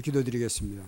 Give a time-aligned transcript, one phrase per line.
[0.00, 0.84] 기도드리겠습니다.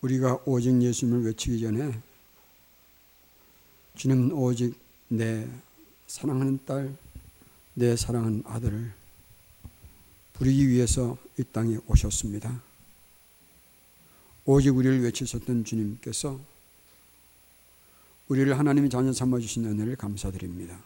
[0.00, 2.00] 우리가 오직 예수님을 외치기 전에
[3.96, 4.74] 주님은 오직
[5.08, 5.46] 내
[6.06, 6.96] 사랑하는 딸,
[7.74, 8.92] 내 사랑하는 아들을
[10.32, 12.62] 부리기 위해서 이 땅에 오셨습니다.
[14.46, 16.40] 오직 우리를 외치셨던 주님께서
[18.30, 20.80] 우리를 하나님의 자녀 삼아 주신 은혜를 감사드립니다.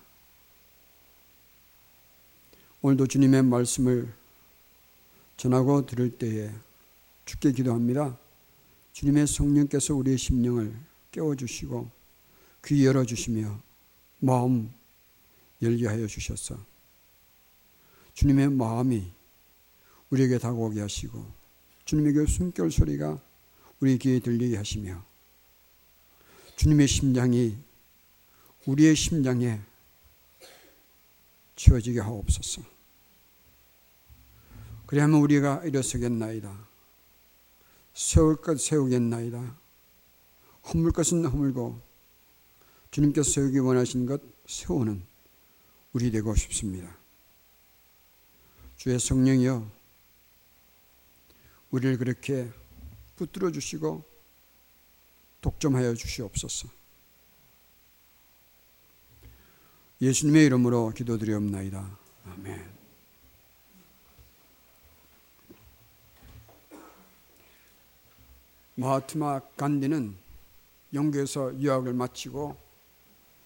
[2.81, 4.11] 오늘도 주님의 말씀을
[5.37, 6.51] 전하고 들을 때에
[7.27, 8.17] 죽게 기도합니다.
[8.95, 10.75] 주님의 성령께서 우리의 심령을
[11.13, 11.91] 깨워 주시고
[12.65, 13.61] 귀 열어 주시며
[14.21, 14.73] 마음
[15.61, 16.59] 열게 하여 주셔서
[18.15, 19.13] 주님의 마음이
[20.09, 21.31] 우리에게 다가오게 하시고
[21.85, 23.21] 주님의 그 숨결 소리가
[23.81, 25.05] 우리 귀에 들리게 하시며
[26.57, 27.57] 주님의 심장이
[28.67, 29.61] 우리의 심장에
[31.57, 32.63] 치워지게 하옵소서.
[34.87, 36.57] 그리하면 우리가 일어서겠나이다.
[37.95, 39.57] 세울 것 세우겠나이다.
[40.67, 41.81] 허물 것은 허물고
[42.91, 45.03] 주님께서 세우기 원하신 것 세우는
[45.93, 46.97] 우리 되고 싶습니다.
[48.77, 49.71] 주의 성령이여
[51.71, 52.51] 우리를 그렇게
[53.17, 54.05] 붙들어 주시고
[55.45, 56.69] 독점하여 주시옵소서.
[60.01, 61.99] 예수님의 이름으로 기도드리옵나이다.
[62.25, 62.73] 아멘.
[68.77, 70.17] 마하트마 간디는
[70.95, 72.57] 영국에서 유학을 마치고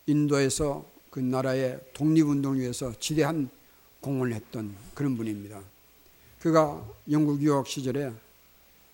[0.07, 3.51] 인도에서 그 나라의 독립운동을 위해서 지대한
[4.01, 5.61] 공헌을 했던 그런 분입니다.
[6.39, 8.13] 그가 영국 유학 시절에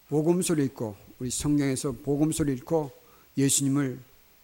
[0.09, 2.91] 복음서를 읽고 우리 성경에서 복음서를 읽고
[3.37, 3.99] 예수님을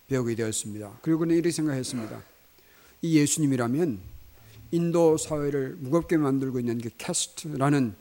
[0.08, 0.98] 배우게 되었습니다.
[1.02, 2.22] 그리고 그는 이렇게 생각했습니다.
[3.02, 4.00] 이 예수님이라면
[4.72, 7.94] 인도 사회를 무겁게 만들고 있는 그 캐스트라는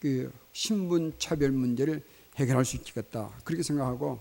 [0.00, 2.02] 그 신분 차별 문제를
[2.36, 3.30] 해결할 수 있겠다.
[3.44, 4.20] 그렇게 생각하고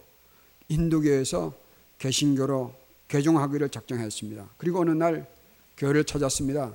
[0.70, 1.54] 인도교에서
[2.00, 2.74] 개신교로
[3.08, 4.50] 개종하기를 작정했습니다.
[4.58, 5.28] 그리고 어느 날
[5.78, 6.74] 교회를 찾았습니다.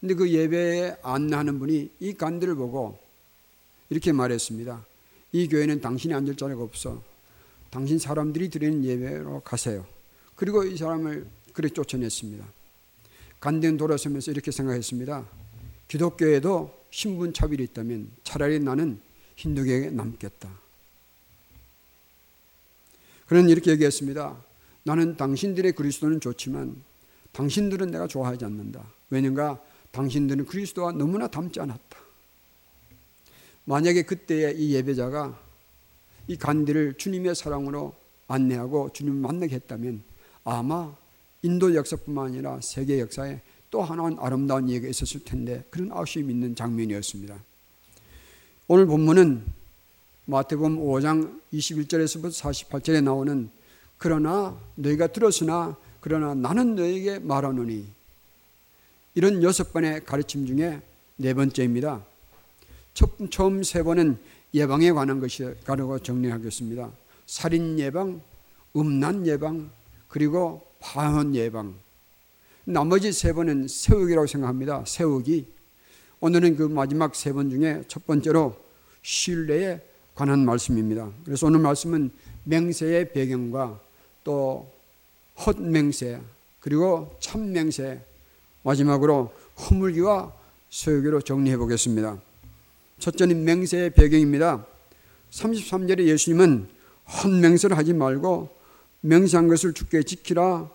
[0.00, 2.98] 근데 그 예배에 안내하는 분이 이 간들을 보고
[3.88, 4.84] 이렇게 말했습니다.
[5.32, 7.02] 이 교회는 당신이 앉을 자리가 없어.
[7.70, 9.86] 당신 사람들이 드리는 예배로 가세요.
[10.36, 12.44] 그리고 이 사람을 그래 쫓아냈습니다.
[13.40, 15.26] 간대는 돌아서면서 이렇게 생각했습니다.
[15.88, 19.00] 기독교에도 신분 차별이 있다면 차라리 나는
[19.36, 20.50] 힌두교에 남겠다.
[23.26, 24.36] 그는 이렇게 얘기했습니다.
[24.84, 26.76] 나는 당신들의 그리스도는 좋지만
[27.32, 28.84] 당신들은 내가 좋아하지 않는다.
[29.08, 29.58] 왜냐가
[29.90, 32.01] 당신들은 그리스도와 너무나 닮지 않았다.
[33.64, 35.38] 만약에 그때의 이 예배자가
[36.28, 37.94] 이 간디를 주님의 사랑으로
[38.28, 40.02] 안내하고 주님을 만나게 했다면
[40.44, 40.94] 아마
[41.42, 43.40] 인도 역사뿐만 아니라 세계 역사에
[43.70, 47.36] 또 하나는 아름다운 얘기가 있었을 텐데 그런 아쉬움이 있는 장면이었습니다.
[48.68, 49.44] 오늘 본문은
[50.26, 53.50] 마태복음 5장 21절에서부터 48절에 나오는
[53.98, 57.86] 그러나 너희가 들었으나 그러나 나는 너에게 말하노니
[59.14, 60.80] 이런 여섯 번의 가르침 중에
[61.16, 62.04] 네 번째입니다.
[62.94, 64.18] 첫, 처음 세 번은
[64.54, 66.90] 예방에 관한 것이라고 정리하겠습니다.
[67.26, 68.20] 살인 예방,
[68.76, 69.70] 음란 예방,
[70.08, 71.74] 그리고 파혼 예방.
[72.64, 74.84] 나머지 세 번은 세우기라고 생각합니다.
[74.86, 75.46] 세우기.
[76.20, 78.54] 오늘은 그 마지막 세 번 중에 첫 번째로
[79.02, 79.80] 신뢰에
[80.14, 81.10] 관한 말씀입니다.
[81.24, 82.10] 그래서 오늘 말씀은
[82.44, 83.80] 맹세의 배경과
[84.22, 84.70] 또
[85.44, 86.20] 헛맹세
[86.60, 88.00] 그리고 참맹세
[88.62, 90.32] 마지막으로 허물기와
[90.70, 92.20] 소유기로 정리해 보겠습니다.
[93.02, 94.64] 첫째는 맹세의 배경입니다.
[95.32, 96.68] 33절에 예수님은
[97.24, 98.48] 헛맹세를 하지 말고
[99.00, 100.70] 맹세한 것을 주께 지키라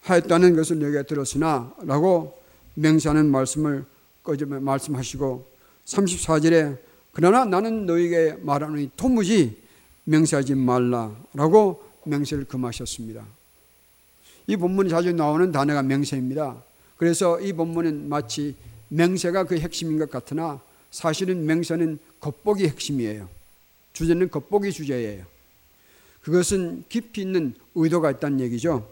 [0.00, 2.40] 하였다는 것을 내게 들었으나 라고
[2.74, 3.84] 맹세하는 말씀을
[4.24, 5.46] 말씀하시고
[5.84, 6.78] 34절에
[7.12, 9.60] 그러나 나는 너에게 말하노니 도무지
[10.04, 13.22] 맹세하지 말라라고 맹세를 금하셨습니다.
[14.46, 16.62] 이 본문에 자주 나오는 단어가 맹세입니다.
[16.96, 18.56] 그래서 이 본문은 마치
[18.88, 20.60] 맹세가 그 핵심인 것 같으나
[20.90, 23.28] 사실은 맹세는 겉보기 핵심이에요.
[23.92, 25.24] 주제는 겉보기 주제예요.
[26.22, 28.86] 그것은 깊이 있는 의도가 있다는 얘기죠.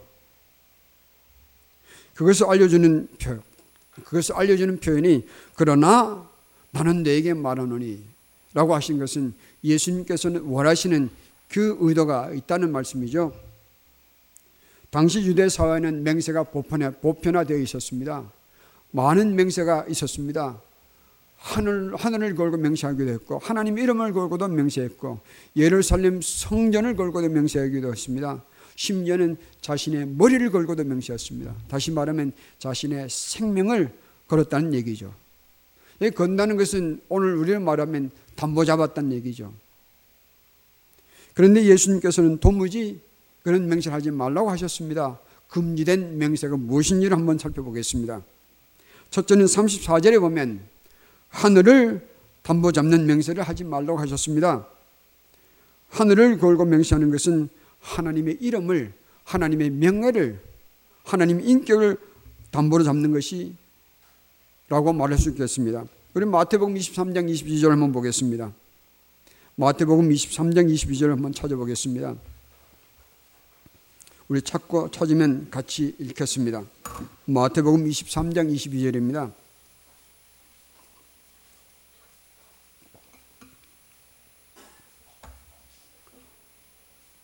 [2.15, 3.39] 그것을 알려주는 표,
[4.03, 5.25] 그것을 알려주는 표현이
[5.55, 6.27] 그러나
[6.71, 8.03] 나는 너에게 말하노니
[8.53, 11.09] 라고 하신 것은 예수님께서는 원하시는
[11.49, 13.33] 그 의도가 있다는 말씀이죠.
[14.89, 18.31] 당시 유대 사회는 맹세가 보편화, 보편화되어 있었습니다.
[18.91, 20.59] 많은 맹세가 있었습니다.
[21.39, 25.19] 하늘, 하늘을 걸고 맹세하기도 했고, 하나님 이름을 걸고도 맹세했고,
[25.55, 28.43] 예루살렘 성전을 걸고도 맹세하기도 했습니다.
[28.75, 31.53] 심지어는 자신의 머리를 걸고도 맹세했습니다.
[31.67, 33.91] 다시 말하면 자신의 생명을
[34.27, 35.13] 걸었다는 얘기죠.
[36.01, 39.53] 이 건다는 것은 오늘 우리를 말하면 담보 잡았다는 얘기죠.
[41.33, 43.01] 그런데 예수님께서는 도무지
[43.43, 45.19] 그런 맹세를 하지 말라고 하셨습니다.
[45.49, 48.21] 금지된 맹세가 무엇인지를 한번 살펴보겠습니다.
[49.09, 50.61] 첫째는 34절에 보면
[51.29, 52.07] 하늘을
[52.43, 54.65] 담보 잡는 맹세를 하지 말라고 하셨습니다.
[55.89, 57.49] 하늘을 걸고 맹세하는 것은
[57.79, 58.93] 하나님의 이름을,
[59.23, 60.41] 하나님의 명예를,
[61.03, 61.97] 하나님의 인격을
[62.51, 63.53] 담보로 잡는 것이
[64.67, 65.85] 라고 말할 수 있겠습니다.
[66.13, 68.51] 우리 마태복음 23장 22절 한번 보겠습니다.
[69.55, 72.15] 마태복음 23장 22절 한번 찾아보겠습니다.
[74.27, 76.63] 우리 찾고 찾으면 같이 읽겠습니다.
[77.25, 79.31] 마태복음 23장 22절입니다.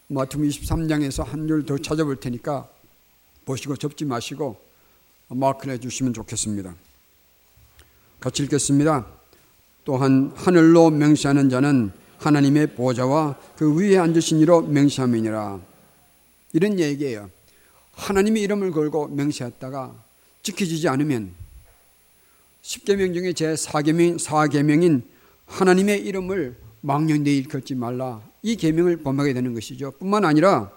[0.07, 2.69] 마태복음 23장에서 한 줄 더 찾아볼 테니까
[3.45, 4.59] 보시고 접지 마시고
[5.29, 6.75] 마크를 해주시면 좋겠습니다.
[8.19, 9.05] 같이 읽겠습니다.
[9.83, 15.59] 또한 하늘로 맹세하는 자는 하나님의 보좌와 그 위에 앉으신 이로 맹세함이니라.
[16.53, 17.29] 이런 얘기예요.
[17.93, 19.93] 하나님의 이름을 걸고 맹세했다가
[20.43, 21.33] 지켜지지 않으면
[22.63, 25.03] 10계명 중에 제 4계명, 4계명인
[25.45, 28.21] 하나님의 이름을 망령되이 일컫지 말라.
[28.45, 29.89] 이 계명을 범하게 되는 것이죠.
[29.97, 30.71] 뿐만 아니라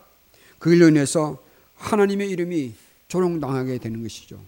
[0.59, 1.37] 그 일로 인해서
[1.77, 2.73] 하나님의 이름이
[3.09, 4.41] 조롱당하게 되는 것이죠.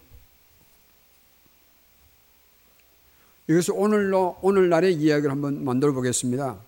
[3.47, 6.59] 이것을 오늘로 오늘날의 이야기를 한번 만들어 보겠습니다.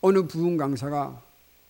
[0.00, 1.22] 어느 부흥 강사가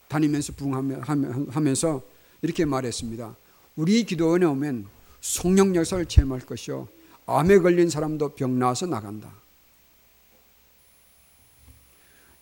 [0.08, 2.02] 다니면서 부흥하면서
[2.40, 3.36] 이렇게 말했습니다.
[3.76, 4.86] 우리 기도원에 오면
[5.20, 6.88] 성령 역사를 체험할 것이요.
[7.26, 9.43] 암에 걸린 사람도 병 나서 나간다.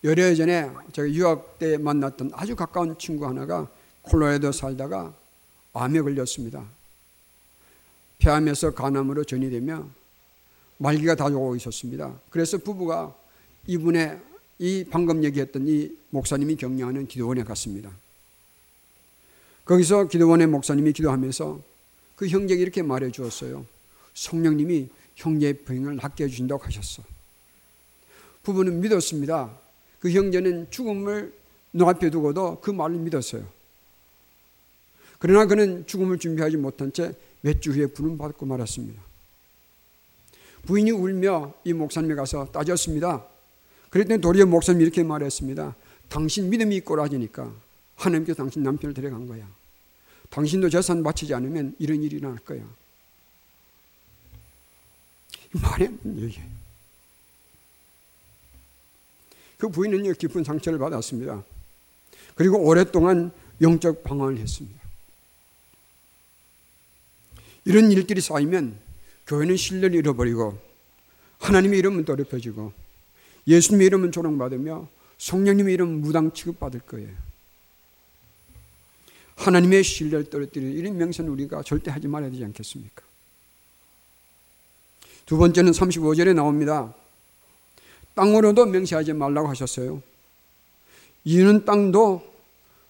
[0.05, 3.69] 열흘 전에 제가 유학 때 만났던 아주 가까운 친구 하나가
[4.03, 5.15] 콜로라도 살다가
[5.73, 6.67] 암에 걸렸습니다.
[8.19, 9.89] 폐암에서 간암으로 전이되며
[10.79, 12.19] 말기가 다 오고 있었습니다.
[12.31, 13.15] 그래서 부부가
[13.67, 14.21] 이분의
[14.59, 17.91] 이 방금 얘기했던 이 목사님이 격려하는 기도원에 갔습니다.
[19.65, 21.63] 거기서 기도원의 목사님이 기도하면서
[22.17, 23.65] 그 형제에게 이렇게 말해 주었어요.
[24.15, 27.05] 성령님이 형제의 병을 낫게 해주신다고 하셨어.
[28.43, 29.62] 부부는 믿었습니다.
[30.03, 31.33] 그 형제는 죽음을
[31.73, 33.47] 눈앞에 두고도 그 말을 믿었어요.
[35.21, 37.15] 그러나 그는 죽음을 준비하지 못한 채
[37.45, 39.01] 몇 주 후에 부름 받고 말았습니다.
[40.65, 43.25] 부인이 울며 이 목사님에 가서 따졌습니다.
[43.91, 45.75] 그랬더니 도리어 목사님이 이렇게 말했습니다.
[46.09, 47.53] 당신 믿음이 꼬라지니까
[47.97, 49.49] 하나님께서 당신 남편을 데려간 거야.
[50.31, 52.63] 당신도 재산 바치지 않으면 이런 일이 일어날 거야.
[55.53, 56.62] 말이 안 되는 얘기예요.
[59.63, 61.45] 그 부인은 깊은 상처를 받았습니다.
[62.35, 63.31] 그리고 오랫동안
[63.61, 64.83] 영적 방황을 했습니다.
[67.65, 68.77] 이런 일들이 쌓이면
[69.29, 70.59] 교회는 신뢰를 잃어버리고
[71.39, 72.73] 하나님의 이름은 더럽혀지고
[73.47, 74.89] 예수님의 이름은 조롱받으며
[75.19, 77.11] 성령님의 이름은 무당 취급받을 거예요.
[79.37, 83.05] 하나님의 신뢰를 떨어뜨리는 이런 명세는 우리가 절대 하지 말아야 되지 않겠습니까?
[85.25, 86.97] 두 번째는 35절에 나옵니다.
[88.15, 90.03] 땅으로도 명세하지 말라고 하셨어요.
[91.25, 92.23] 이유는 땅도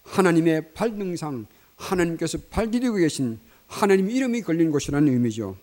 [0.05, 1.47] 하나님의 발등상,
[1.77, 5.57] 하나님께서 발디디고 계신 하나님 이름이 걸린 곳이라는 의미죠.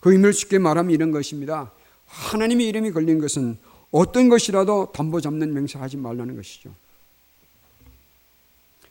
[0.00, 1.72] 그 의미를 쉽게 말하면 이런 것입니다.
[2.06, 3.58] 하나님의 이름이 걸린 것은
[3.90, 6.70] 어떤 것이라도 담보 잡는 맹세하지 말라는 것이죠.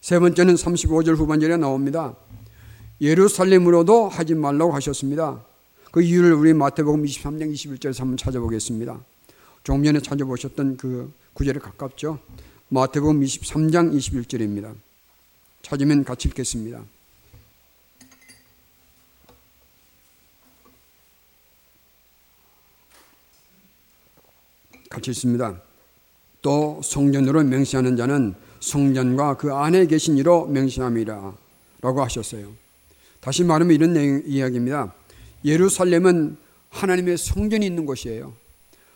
[0.01, 2.15] 세 번째는 35절 후반절에 나옵니다.
[3.01, 5.43] 예루살렘으로도 하지 말라고 하셨습니다.
[5.91, 8.99] 그 이유를 우리 마태복음 23장 21절에서 한번 찾아보겠습니다.
[9.67, 12.19] 전에 찾아보셨던 그 구절에 가깝죠.
[12.69, 14.73] 마태복음 23장 21절입니다.
[15.61, 16.85] 찾으면 같이 읽겠습니다.
[24.89, 25.61] 같이 있습니다.
[26.41, 31.35] 또 성전으로 맹세하는 자는 성전과 그 안에 계신 이로 맹세함이라
[31.81, 32.53] 라고 하셨어요.
[33.19, 34.93] 다시 말하면 이런 이야기입니다.
[35.43, 36.37] 예루살렘은
[36.69, 38.46] 하나님의 성전이 있는 곳이에요.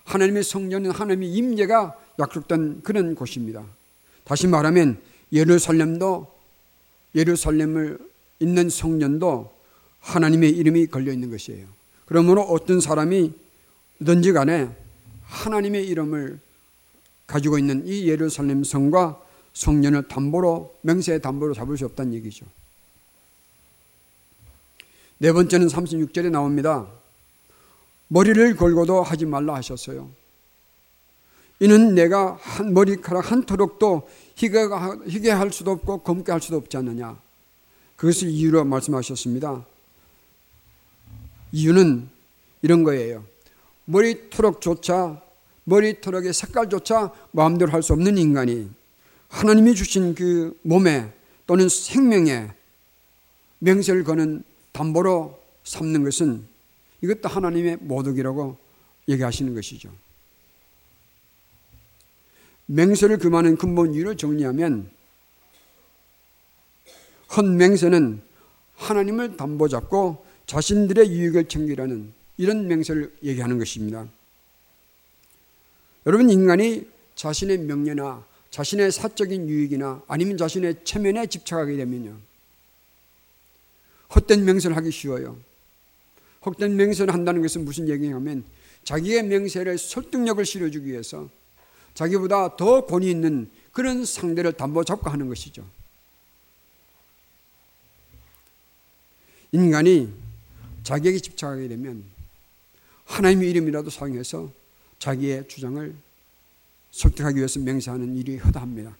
[0.05, 3.63] 하나님의 성전은 하나님의 임재가 약속된 그런 곳입니다.
[4.23, 4.99] 다시 말하면
[5.31, 6.27] 예루살렘도
[7.15, 7.99] 예루살렘을
[8.39, 9.53] 있는 성전도
[9.99, 11.67] 하나님의 이름이 걸려 있는 것이에요.
[12.05, 13.33] 그러므로 어떤 사람이
[14.03, 14.69] 든지 간에
[15.23, 16.39] 하나님의 이름을
[17.27, 19.21] 가지고 있는 이 예루살렘 성과
[19.53, 22.45] 성전을 담보로 명세의 담보로 잡을 수 없다는 얘기죠.
[25.19, 26.87] 네 번째는 36절에 나옵니다.
[28.13, 30.09] 머리를 걸고도 하지 말라 하셨어요.
[31.61, 37.17] 이는 내가 한 머리카락 한 토록도 희게, 할 수도 없고 검게 할 수도 없지 않느냐.
[37.95, 39.65] 그것을 이유로 말씀하셨습니다.
[41.53, 42.09] 이유는
[42.63, 43.23] 이런 거예요.
[43.85, 45.21] 머리토록조차
[45.63, 48.69] 머리토록의 색깔조차 마음대로 할 수 없는 인간이
[49.29, 51.13] 하나님이 주신 그 몸에
[51.47, 52.49] 또는 생명에
[53.59, 56.50] 명세를 거는 담보로 삼는 것은
[57.01, 58.57] 이것도 하나님의 모독이라고
[59.07, 59.91] 얘기하시는 것이죠.
[62.67, 64.89] 맹세를 금하는 근본 이유를 정리하면
[67.35, 68.21] 헌맹세는
[68.75, 74.07] 하나님을 담보 잡고 자신들의 유익을 챙기라는 이런 맹세를 얘기하는 것입니다.
[76.05, 82.17] 여러분 인간이 자신의 명예나 자신의 사적인 유익이나 아니면 자신의 체면에 집착하게 되면요.
[84.15, 85.37] 헛된 맹세를 하기 쉬워요.
[86.45, 88.43] 헛된 맹세를 한다는 것은 무슨 얘기냐면
[88.83, 91.29] 자기의 명세를 설득력을 실어주기 위해서
[91.93, 95.65] 자기보다 더 권위 있는 그런 상대를 담보 잡고 하는 것이죠.
[99.51, 100.11] 인간이
[100.83, 102.03] 자기에게 집착하게 되면
[103.05, 104.51] 하나님의 이름이라도 사용해서
[104.99, 105.93] 자기의 주장을
[106.91, 108.95] 설득하기 위해서 맹세하는 일이 허다합니다.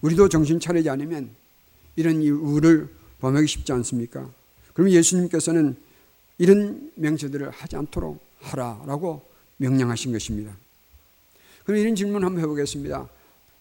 [0.00, 1.30] 우리도 정신 차리지 않으면
[1.96, 2.88] 이런 우를
[3.20, 4.30] 범하기 쉽지 않습니까?
[4.72, 5.76] 그럼 예수님께서는
[6.42, 9.24] 이런 맹세들을 하지 않도록 하라라고
[9.58, 10.52] 명령하신 것입니다.
[11.62, 13.08] 그럼 이런 질문 한번 해보겠습니다.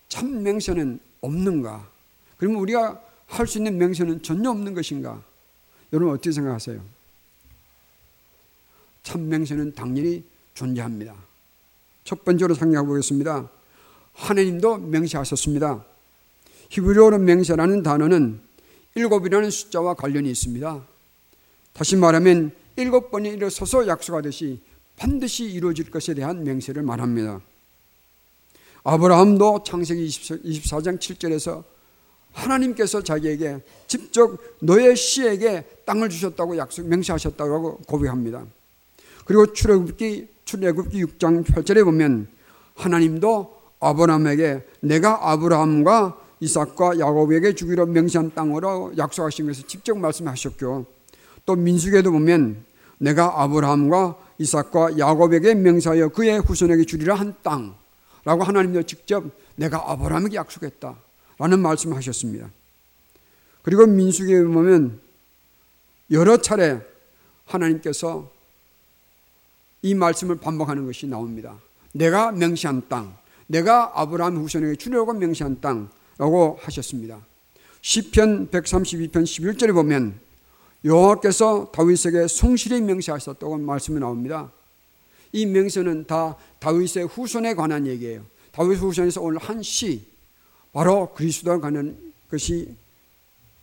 [0.09, 1.87] 참 맹세는 없는가?
[2.37, 5.23] 그러면 우리가 할 수 있는 맹세는 전혀 없는 것인가?
[5.93, 6.83] 여러분 어떻게 생각하세요?
[9.03, 10.23] 참 맹세는 당연히
[10.55, 11.13] 존재합니다.
[12.03, 13.47] 첫 번째로 생각해 보겠습니다.
[14.13, 15.85] 하나님도 맹세하셨습니다.
[16.69, 18.41] 히브리어로 맹세라는 단어는
[18.95, 20.83] 일곱이라는 숫자와 관련이 있습니다.
[21.73, 24.61] 다시 말하면 일곱 번이 일어서서 약속하듯이
[24.97, 27.41] 반드시 이루어질 것에 대한 맹세를 말합니다.
[28.83, 31.63] 아브라함도 창세기 24장 7절에서
[32.33, 38.45] 하나님께서 자기에게 직접 너의 씨에게 땅을 주셨다고 약속 맹세하셨다고 고백합니다.
[39.25, 42.27] 그리고 출애굽기 출애굽기 6장 8절에 보면
[42.75, 50.85] 하나님도 아브라함에게 내가 아브라함과 이삭과 야곱에게 주기로 명시한 땅으로 약속하신 것을 직접 말씀하셨고
[51.45, 52.63] 또 민수기에도 보면
[52.97, 59.23] 내가 아브라함과 이삭과 야곱에게 명사하여 그의 후손에게 주리라 한 땅라고 하나님도 직접
[59.55, 60.95] 내가 아브라함에게 약속했다
[61.37, 62.49] 라는 말씀하셨습니다.
[63.63, 64.99] 그리고 민수기에 보면
[66.11, 66.79] 여러 차례
[67.45, 68.31] 하나님께서
[69.81, 71.57] 이 말씀을 반복하는 것이 나옵니다.
[71.93, 73.15] 내가 명시한 땅,
[73.47, 77.19] 내가 아브라함 후손에게 주려고 명시한 땅라고 하셨습니다.
[77.81, 80.19] 시편 132편 11절에 보면
[80.83, 84.51] 여호와께서 다윗에게 성실히 명시하셨다고 말씀이 나옵니다.
[85.31, 88.23] 이 명세는 다 다윗의 후손에 관한 얘기예요.
[88.51, 90.05] 다윗 후손에서 오늘 한 시,
[90.73, 91.97] 바로 그리스도에 관한
[92.29, 92.75] 것이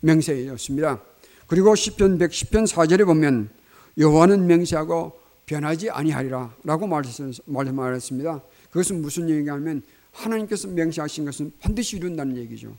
[0.01, 1.03] 명세였습니다.
[1.47, 3.51] 그리고 시편 110편 4절에 보면
[3.97, 8.43] 여호와는 명세하고 변하지 아니하리라라고 말했습니다.
[8.71, 9.83] 그것은 무슨 얘기냐면
[10.13, 12.77] 하나님께서 명시하신 것은 반드시 이룬다는 얘기죠.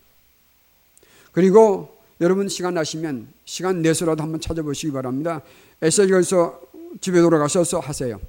[1.31, 5.41] 그리고 여러분 시간 나시면 시간 내서라도 한번 찾아보시기 바랍니다.
[5.81, 6.61] 에세겔서
[7.01, 8.19] 집에 돌아가셔서 하세요.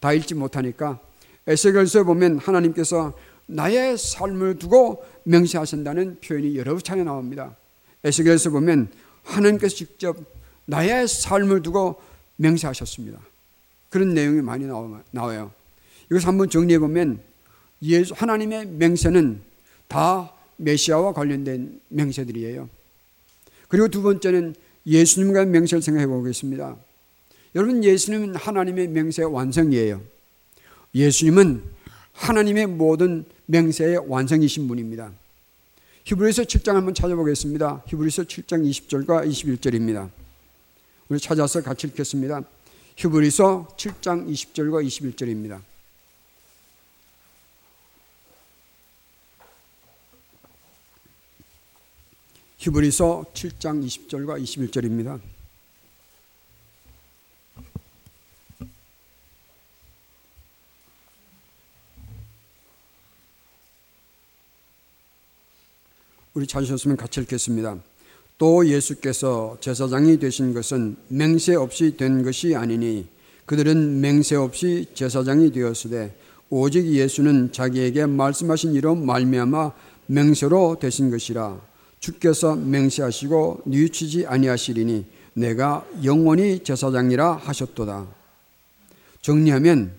[0.00, 1.00] 다 읽지 못하니까
[1.46, 3.14] 에세겔서에 보면 하나님께서
[3.46, 7.56] 나의 삶을 두고 명시하신다는 표현이 여러 차례 나옵니다.
[8.04, 8.88] 에스겔서 보면
[9.22, 10.16] 하나님께서 직접
[10.64, 12.00] 나의 삶을 두고
[12.36, 13.18] 명시하셨습니다.
[13.88, 14.66] 그런 내용이 많이
[15.10, 15.52] 나와요.
[16.06, 17.20] 이것을 한번 정리해 보면
[18.14, 19.40] 하나님의 맹세는
[19.88, 22.68] 다 메시아와 관련된 맹세들이에요.
[23.68, 24.54] 그리고 두 번째는
[24.86, 26.76] 예수님과의 맹세를 생각해 보겠습니다.
[27.54, 30.02] 여러분 예수님은 하나님의 맹세의 완성이에요.
[30.94, 31.62] 예수님은
[32.12, 35.12] 하나님의 모든 맹세의 완성이신 분입니다.
[36.04, 37.82] 히브리서 7장 한번 찾아보겠습니다.
[37.86, 40.08] 히브리서 7장 20절과 21절입니다.
[41.08, 42.42] 우리 찾아서 같이 읽겠습니다.
[42.96, 45.60] 히브리서 7장 20절과 21절입니다.
[52.58, 55.20] 히브리서 7장 20절과 21절입니다.
[66.34, 67.78] 우리 찾으셨으면 같이 읽겠습니다.
[68.38, 73.06] 또 예수께서 제사장이 되신 것은 맹세 없이 된 것이 아니니
[73.46, 76.14] 그들은 맹세 없이 제사장이 되었으되
[76.50, 79.72] 오직 예수는 자기에게 말씀하신 이로 말미암아
[80.06, 81.58] 맹세로 되신 것이라
[82.00, 88.06] 주께서 맹세하시고 뉘우치지 아니하시리니 내가 영원히 제사장이라 하셨도다.
[89.20, 89.92] 정리하면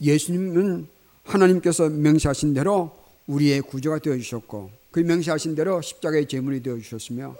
[0.00, 0.88] 예수님은
[1.24, 7.36] 하나님께서 명시하신 대로 우리의 구조가 되어 주셨고 그 명시하신 대로 십자가의 제물이 되어 주셨으며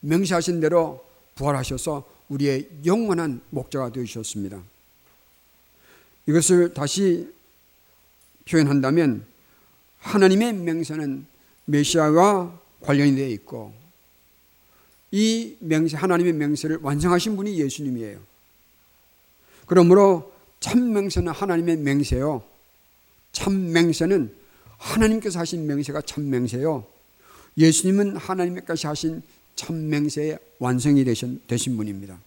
[0.00, 4.62] 명시하신 대로 부활하셔서 우리의 영원한 목자가 되어 주셨습니다.
[6.26, 7.32] 이것을 다시
[8.48, 9.24] 표현한다면
[9.98, 11.26] 하나님의 맹세는
[11.66, 13.72] 메시아와 관련이 되어 있고
[15.10, 18.18] 이 맹세 하나님의 맹세를 완성하신 분이 예수님이에요.
[19.66, 22.42] 그러므로 참 맹세는 하나님의 맹세요.
[23.32, 24.34] 참 맹세는
[24.78, 26.86] 하나님께서 하신 맹세가 참 맹세요.
[27.56, 29.22] 예수님은 하나님께서 하신
[29.54, 32.18] 참 맹세의 완성이 되신, 되신 분입니다.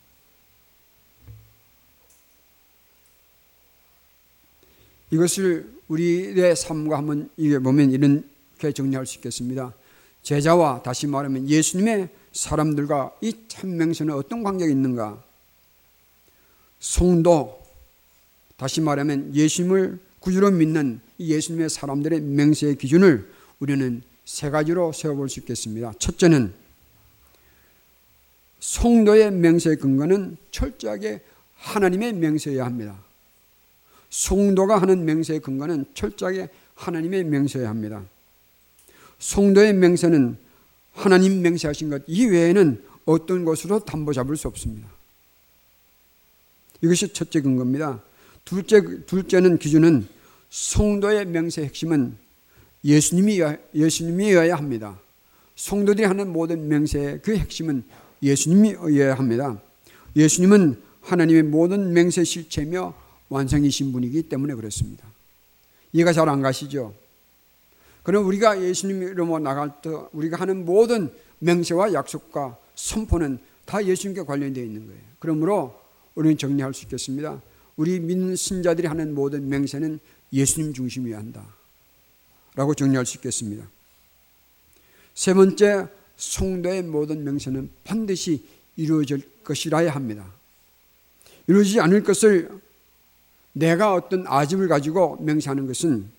[5.12, 7.98] 이것을 우리의 삶과 한번 이게 보면 이
[8.58, 9.74] 렇게 정리할 수 있겠습니다.
[10.24, 15.24] 제자와 다시 말하면 예수님의 사람들과 이 참명세는 어떤 관계가 있는가?
[16.80, 17.62] 성도,
[18.58, 25.94] 다시 말하면 예수님을 구주로 믿는 예수님의 사람들의 맹세의 기준을 우리는 세 가지로 세워볼 수 있겠습니다.
[26.00, 26.54] 첫째는
[28.60, 31.22] 성도의 맹세의 근거는 철저하게
[31.56, 33.00] 하나님의 맹세여야 합니다.
[34.10, 38.04] 성도가 하는 맹세의 근거는 철저하게 하나님의 맹세여야 합니다.
[39.20, 40.38] 성도의 맹세는
[40.94, 44.90] 하나님 맹세하신 것 이외에는 어떤 것으로 담보 잡을 수 없습니다.
[46.82, 48.02] 이것이 첫째 근거입니다.
[48.46, 50.08] 둘째, 둘째는 기준은
[50.50, 52.18] 성도의 맹세의 핵심은
[52.84, 53.42] 예수님이,
[53.74, 55.00] 예수님이 어야 합니다.
[55.56, 57.84] 성도들이 하는 모든 맹세의 그 핵심은
[58.22, 59.60] 예수님이 어야 합니다.
[60.16, 62.94] 예수님은 하나님의 모든 맹세 실체며
[63.30, 65.06] 완성이신 분이기 때문에 그렇습니다.
[65.94, 66.94] 이해가 잘 안 가시죠?
[68.08, 74.64] 그럼 우리가 예수님 으로 나갈 때 우리가 하는 모든 맹세와 약속과 선포는 다 예수님께 관련되어
[74.64, 75.02] 있는 거예요.
[75.20, 75.78] 그러므로
[76.16, 77.42] 우리는 정리할 수 있겠습니다.
[77.76, 80.00] 우리 믿는 신자들이 하는 모든 맹세는
[80.32, 81.46] 예수님 중심이어야 한다.
[82.56, 83.68] 라고 정리할 수 있겠습니다.
[85.14, 88.42] 세 번째, 성도의 모든 맹세는 반드시
[88.78, 90.32] 이루어질 것이라야 합니다.
[91.48, 92.58] 이루어지지 않을 것을
[93.52, 96.16] 내가 어떤 아집을 가지고 맹세하는 것은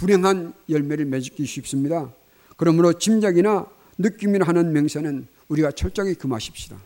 [0.00, 2.10] 불행한 열매를 맺기 쉽습니다.
[2.56, 3.66] 그러므로 짐작이나
[3.98, 6.80] 느낌이나 하는 맹세는 우리가 철저히 금하십시다.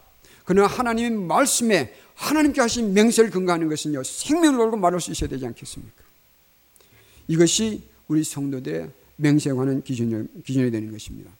[0.44, 6.02] 그러나 하나님의 말씀에 하나님께 하신 맹세를 근거하는 것은요, 생명을 걸고 말할 수 있어야 되지 않겠습니까?
[7.28, 11.30] 이것이 우리 성도들의 맹세에 관한 기준이, 기준이 되는 것입니다.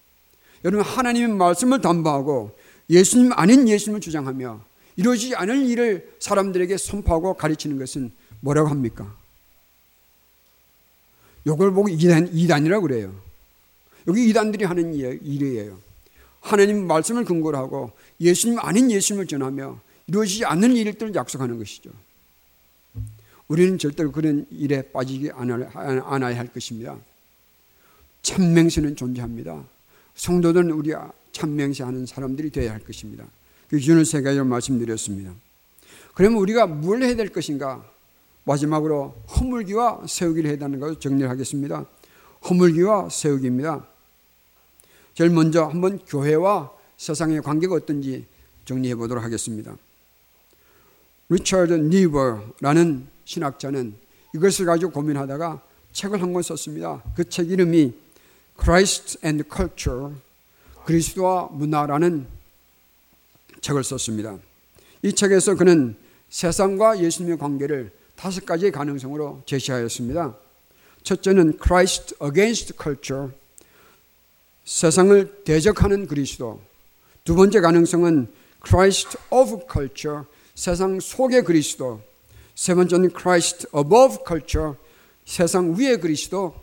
[0.65, 2.57] 여러분, 하나님의 말씀을 담보하고
[2.89, 4.65] 예수님 아닌 예수님을 주장하며
[4.97, 9.24] 이루어지지 않을 일을 사람들에게 선포하고 가르치는 것은 뭐라고 합니까?
[11.47, 13.15] 요걸 보고 이단, 이단이라고 그래요.
[14.07, 15.79] 여기 이단들이 하는 일이에요.
[16.41, 21.91] 하나님 말씀을 근거로 하고 예수님 아닌 예수님을 전하며 이루어지지 않는 일들을 약속하는 것이죠.
[23.49, 26.97] 우리는 절대로 그런 일에 빠지지 않아야 할 것입니다.
[28.23, 29.65] 참맹세는 존재합니다.
[30.15, 33.27] 성도들은 우리가 참맹세하는 사람들이 되어야 할 것입니다.
[33.69, 35.33] 그 기준을 세 가지로 말씀드렸습니다.
[36.15, 37.85] 그러면 우리가 뭘 해야 될 것인가?
[38.45, 41.87] 마지막으로 허물기와 세우기를 해야 하는 것을 정리를 하겠습니다.
[42.49, 43.87] 허물기와 세우기입니다.
[45.15, 48.27] 제일 먼저 한번 교회와 세상의 관계가 어떤지
[48.65, 49.77] 정리해 보도록 하겠습니다.
[51.29, 53.95] 리처드 니버라는 신학자는
[54.35, 57.03] 이것을 가지고 고민하다가 책을 한 권 썼습니다.
[57.15, 57.95] 그 책 이름이
[58.61, 60.15] Christ and Culture,
[60.85, 62.27] 그리스도와 문화라는
[63.61, 64.39] 책을 썼습니다.
[65.03, 65.97] 이 책에서 그는
[66.29, 70.37] 세상과 예수님의 관계를 다섯 가지의 가능성으로 제시하였습니다.
[71.03, 73.31] 첫째는 Christ against culture,
[74.65, 76.61] 세상을 대적하는 그리스도.
[77.25, 78.29] 두 번째 가능성은
[78.67, 80.23] Christ of culture,
[80.55, 82.01] 세상 속의 그리스도.
[82.55, 84.75] 세 번째는 Christ above culture,
[85.27, 86.55] 세상 위의 그리스도.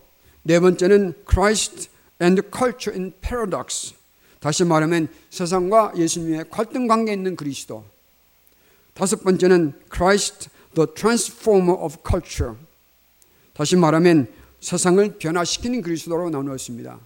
[0.43, 1.89] 네 번째는 Christ
[2.21, 3.93] and culture in paradox.
[4.39, 7.85] 다시 말하면 세상과 예수님의 갈등 관계에 있는 그리스도.
[8.93, 12.55] 다섯 번째는 Christ the transformer of culture.
[13.53, 14.27] 다시 말하면
[14.59, 16.99] 세상을 변화시키는 그리스도로 나누었습니다.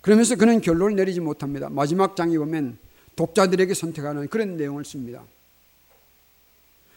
[0.00, 1.68] 그러면서 그는 결론을 내리지 못합니다.
[1.68, 2.78] 마지막 장에 보면
[3.16, 5.24] 독자들에게 선택하는 그런 내용을 씁니다.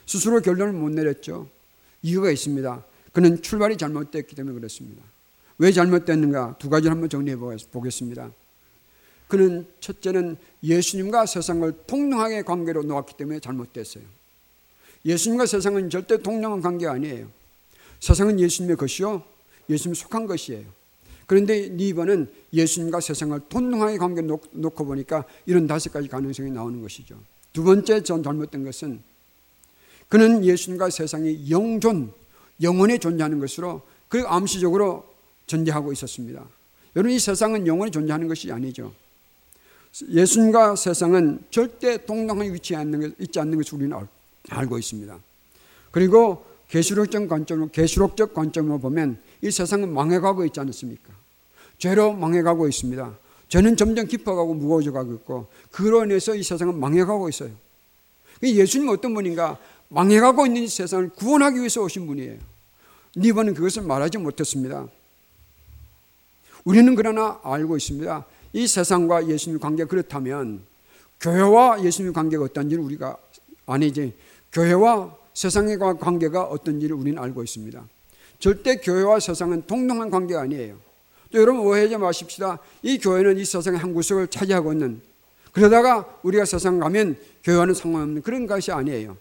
[0.06, 1.48] 스스로 결론을 못 내렸죠.
[2.04, 2.84] 이유가 있습니다.
[3.12, 5.04] 그는 출발이 잘못됐기 때문에 그렇습니다.
[5.58, 6.56] 왜 잘못됐는가?
[6.60, 8.32] 두 가지를 한번 정리해 보겠습니다.
[9.28, 14.04] 그는 첫째는 예수님과 세상을 동등하게 관계로 놓았기 때문에 잘못됐어요.
[15.06, 17.28] 예수님과 세상은 절대 동등한 관계 아니에요.
[18.00, 19.24] 세상은 예수님의 것이요.
[19.70, 20.66] 예수님 속한 것이에요.
[21.26, 27.20] 그런데 니버는 예수님과 세상을 동등하게 관계 놓고 보니까 이런 다섯 가지 가능성이 나오는 것이죠.
[27.54, 29.00] 두 번째 전 잘못된 것은
[30.08, 32.12] 그는 예수님과 세상의 영존,
[32.62, 35.06] 영원히 존재하는 것으로 그 암시적으로
[35.46, 36.44] 전제하고 있었습니다.
[36.96, 38.92] 여러분 이 세상은 영원히 존재하는 것이 아니죠.
[40.10, 42.78] 예수님과 세상은 절대 동등한 위치에
[43.20, 43.96] 있지 않는 것을 우리는
[44.78, 45.20] 있습니다.
[45.92, 51.14] 그리고 계시록적 관점으로 계시록적 관점으로 보면 이 세상은 망해가고 있지 않습니까?
[51.78, 53.18] 죄로 망해가고 있습니다.
[53.48, 57.50] 죄는 점점 깊어가고 무거워져 가고 있고 그로 인해서 이 세상은 망해가고 있어요.
[58.44, 59.58] 예수님 어떤 분인가
[59.90, 62.38] 망해가고 있는 이 세상을 구원하기 위해서 오신 분이에요.
[63.18, 64.88] 니번은 그것을 말하지 못했습니다.
[66.64, 68.26] 우리는 그러나 알고 있습니다.
[68.54, 70.62] 이 세상과 예수님 관계가 그렇다면
[71.20, 73.18] 교회와 예수님 관계가 어떤지를 우리가
[73.66, 74.14] 아니지.
[74.52, 77.84] 교회와 세상의 관계가 어떤지를 우리는 알고 있습니다.
[78.40, 80.78] 절대 교회와 세상은 동등한 관계가 아니에요.
[81.32, 82.60] 또 여러분 오해하지 마십시다.
[82.82, 85.02] 이 교회는 이 세상의 한 구석을 차지하고 있는
[85.52, 89.18] 그러다가 우리가 세상 가면 교회와는 상관없는 그런 것이 아니에요.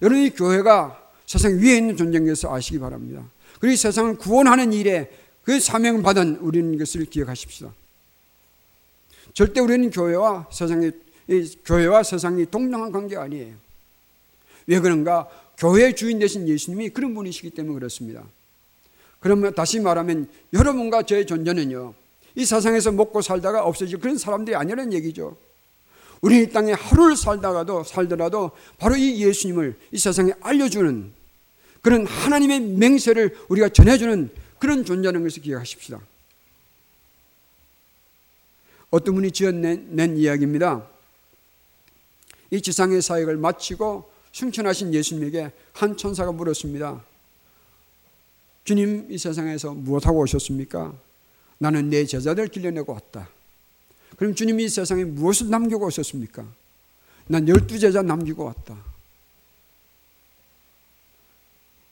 [0.00, 3.24] 여러분 이 교회가 세상 위에 있는 것을 아시기 바랍니다.
[3.60, 5.10] 그리고 세상을 구원하는 일에
[5.44, 7.72] 그 사명을 받은 우리는 것을 기억하십시다.
[9.34, 10.90] 절대 우리는 교회와 세상이
[11.64, 13.54] 교회와 세상이 동등한 관계가 아니에요.
[14.66, 15.28] 왜 그런가?
[15.58, 18.24] 교회의 주인 되신 예수님이 그런 분이시기 때문에 그렇습니다.
[19.20, 21.94] 그러면 다시 말하면 여러분과 저의 존재는요.
[22.34, 25.36] 이 세상에서 먹고 살다가 없어질 그런 사람들이 아니라는 얘기죠.
[26.20, 31.12] 우리 이 땅에 하루를 살다가도 살더라도 바로 이 예수님을 이 세상에 알려주는
[31.82, 36.00] 그런 하나님의 맹세를 우리가 전해주는 그런 존재라는 것을 기억하십시다.
[38.90, 40.86] 어떤 분이 지어낸 이야기입니다.
[42.50, 47.04] 이 지상의 사역을 마치고 승천하신 예수님에게 한 천사가 물었습니다.
[48.64, 50.94] 주님 이 세상에서 무엇하고 오셨습니까?
[51.58, 53.28] 나는 내 제자들 길러내고 왔다.
[54.16, 56.46] 그럼 주님이 이 세상에 무엇을 남기고 오셨습니까?
[57.26, 58.76] 난 열두 제자 남기고 왔다.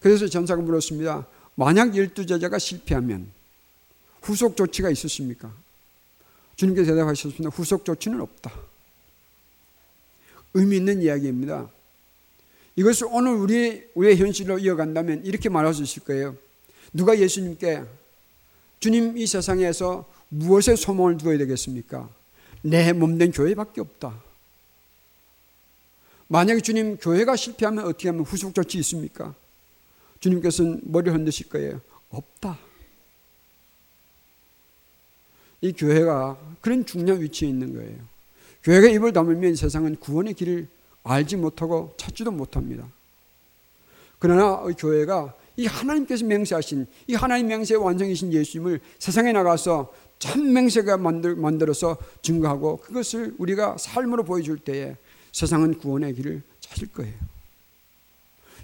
[0.01, 1.27] 그래서 전사가 물었습니다.
[1.55, 3.31] 만약 열두 제자가 실패하면
[4.23, 5.53] 후속 조치가 있었습니까?
[6.57, 7.51] 주님께서 대답하셨습니다.
[7.51, 8.53] 후속 조치는 없다.
[10.55, 11.69] 의미 있는 이야기입니다.
[12.81, 16.35] 이것을 오늘 우리, 우리의 현실로 이어간다면 이렇게 말할 수 있을 거예요.
[16.95, 17.83] 누가 예수님께
[18.79, 22.09] 주님 이 세상에서 무엇에 소망을 두어야 되겠습니까?
[22.63, 24.19] 내 몸된 교회밖에 없다.
[26.29, 29.35] 만약에 주님 교회가 실패하면 어떻게 하면 후속 조치 있습니까?
[30.21, 31.83] 주님께서는 머리를 흔드실 거예요.
[32.09, 32.59] 없다.
[35.61, 37.99] 이 교회가 그런 중요한 위치에 있는 거예요.
[38.63, 42.87] 교회가 입을 다물면 세상은 구원의 길을 알지 못하고 찾지도 못합니다.
[44.19, 50.99] 그러나 이 교회가 이 하나님께서 맹세하신 이 하나님 맹세의 완성이신 예수님을 세상에 나가서 참 맹세가
[50.99, 54.97] 만들, 만들어서 증거하고 그것을 우리가 삶으로 보여줄 때에
[55.33, 57.15] 세상은 구원의 길을 찾을 거예요.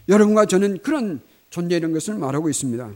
[0.08, 1.20] 여러분과 저는 그런
[1.50, 2.92] 존재라는 것을 말하고 있습니다.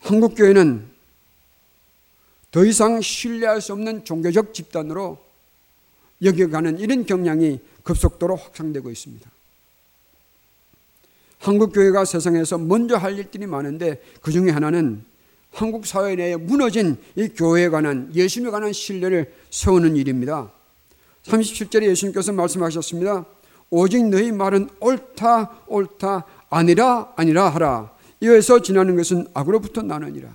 [0.00, 0.90] 한국교회는
[2.50, 5.18] 더 이상 신뢰할 수 없는 종교적 집단으로
[6.22, 9.30] 여겨가는 이런 경향이 급속도로 확산되고 있습니다.
[11.38, 15.04] 한국 교회가 세상에서 먼저 할 일들이 많은데 그 중에 하나는
[15.50, 20.50] 한국 사회 내에 무너진 이 교회에 관한 예수님에 관한 신뢰를 세우는 일입니다.
[21.24, 23.26] 37절에 예수님께서 말씀하셨습니다.
[23.70, 27.92] 오직 너희 말은 옳다 옳다 아니라 아니라 하라.
[28.20, 30.28] 이어서 지나는 것은 악으로부터 나느니라.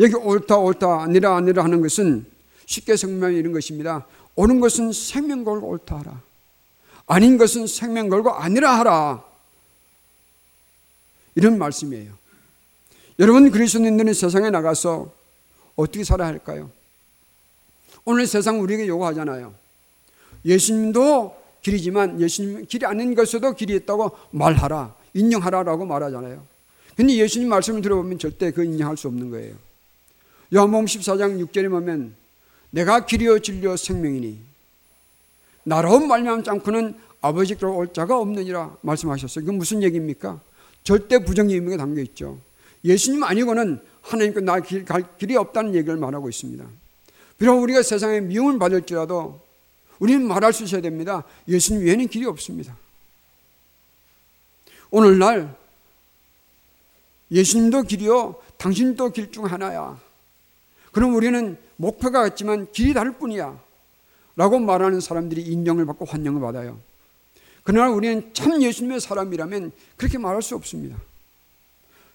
[0.00, 2.26] 여기 옳다 옳다 아니라 아니라 하는 것은
[2.66, 4.06] 쉽게 설명이 이런 것입니다.
[4.36, 6.20] 옳은 것은 생명 걸고 옳다 하라.
[7.06, 9.24] 아닌 것은 생명 걸고 아니라 하라.
[11.34, 12.12] 이런 말씀이에요.
[13.18, 15.12] 여러분 그리스도인들은 세상에 나가서
[15.76, 16.70] 어떻게 살아야 할까요?
[18.04, 19.54] 오늘 세상 우리에게 요구하잖아요.
[20.44, 24.94] 예수님도 길이지만 예수님 길이 아닌 것에도 길이 있다고 말하라.
[25.14, 26.44] 인정하라라고 말하잖아요.
[26.96, 29.54] 근데 예수님 말씀을 들어보면 절대 그 인정할 수 없는 거예요.
[30.52, 32.14] 요한복음 14장 6절에 보면
[32.74, 34.40] 내가 길이요 진리요 생명이니
[35.62, 39.44] 나로 말미암지 않고는 아버지께로 올 자가 없느니라 말씀하셨어요.
[39.44, 40.40] 그 무슨 얘기입니까?
[40.82, 42.38] 절대 부정의 의미가 담겨 있죠.
[42.84, 46.66] 예수님 아니고는 하나님께 나갈 길이 없다는 얘기를 말하고 있습니다.
[47.38, 49.40] 비록 우리가 세상에 미움을 받을지라도
[50.00, 51.22] 우리는 말할 수 있어야 됩니다.
[51.46, 52.76] 예수님 외에는 길이 없습니다.
[54.90, 55.56] 오늘날
[57.30, 59.98] 예수님도 길이요, 당신도 길 중 하나야.
[60.92, 63.62] 그럼 우리는 목표가 같지만 길이 다를 뿐이야.
[64.36, 66.80] 라고 말하는 사람들이 인정을 받고 환영을 받아요.
[67.62, 71.00] 그러나 우리는 참 예수님의 사람이라면 그렇게 말할 수 없습니다.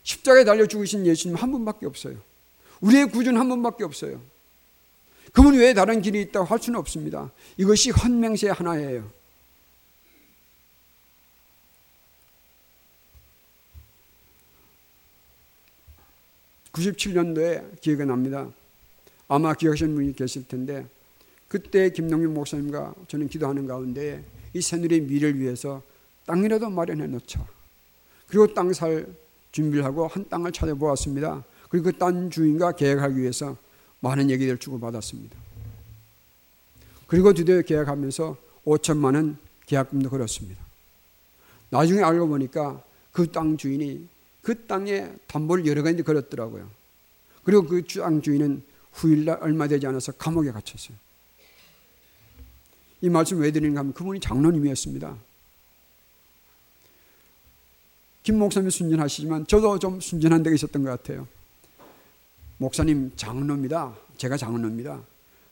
[0.03, 2.17] 십자가에 달려 죽으신 예수님 한 분밖에 없어요.
[2.81, 4.21] 우리의 구주는 한 분밖에 없어요.
[5.33, 7.31] 그분 외에 다른 길이 있다고 할 수는 없습니다.
[7.57, 9.11] 이것이 헌맹세 하나예요.
[16.73, 18.49] (97년도에) 기회가 납니다.
[19.29, 20.85] 아마 기억하시는 분이 계실 텐데
[21.47, 25.81] 그때 김동윤 목사님과 저는 기도하는 가운데 이 새누리의 미래를 위해서
[26.25, 27.45] 땅이라도 마련해 놓자.
[28.27, 29.07] 그리고 땅 살
[29.51, 31.43] 준비를 하고 한 땅을 찾아보았습니다.
[31.69, 33.55] 그리고 그땅 주인과 계약하기 위해서
[33.99, 35.37] 많은 얘기를 주고받았습니다.
[37.07, 40.59] 그리고 드디어 계약하면서 5천만 원 계약금도 걸었습니다.
[41.69, 44.07] 나중에 알고 보니까 그 땅 주인이
[44.41, 46.69] 그 땅에 담보를 여러 가지 걸었더라고요.
[47.43, 48.63] 그리고 그 땅 주인은
[48.99, 50.95] 후일날 얼마 되지 않아서 감옥에 갇혔어요.
[53.01, 55.17] 이 말씀 왜 드리는가 하면 그분이 장로님이었습니다.
[58.23, 61.27] 김 목사님 순전하시지만 저도 좀 순전한 데가 있었던 것 같아요.
[62.57, 63.95] 목사님 장로입니다.
[64.17, 65.01] 제가 장로입니다.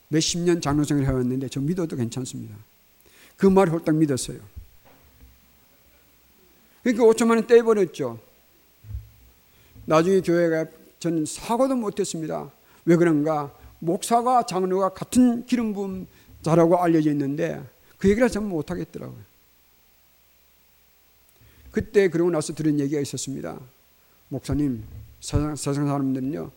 [0.09, 2.55] 몇십 년 장로생을 해왔는데 저 믿어도 괜찮습니다.
[3.37, 4.39] 그 말을 홀딱 믿었어요.
[6.83, 8.19] 그러니까 5천만 원 떼버렸죠.
[9.85, 10.65] 나중에 교회가
[10.99, 12.51] 저는 사과도 못했습니다.
[12.87, 13.53] 왜 그런가?
[13.79, 16.07] 목사가 장로가 같은 기름 부음
[16.41, 17.61] 자라고 알려져 있는데
[17.97, 19.19] 그 얘기를 전 못하겠더라고요.
[21.69, 23.59] 그때 그러고 나서 들은 얘기가 있었습니다.
[24.29, 24.83] 목사님,
[25.19, 26.49] 세상, 세상 사람들은요,